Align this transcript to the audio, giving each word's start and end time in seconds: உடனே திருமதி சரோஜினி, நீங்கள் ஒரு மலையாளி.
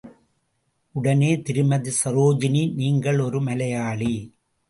உடனே 0.95 1.41
திருமதி 1.41 1.91
சரோஜினி, 2.03 2.63
நீங்கள் 2.73 3.19
ஒரு 3.19 3.41
மலையாளி. 3.41 4.13